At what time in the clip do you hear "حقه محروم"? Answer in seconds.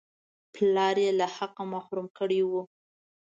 1.35-2.07